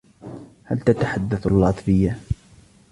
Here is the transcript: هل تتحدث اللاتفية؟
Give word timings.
هل 0.63 0.79
تتحدث 0.79 1.45
اللاتفية؟ 1.47 2.19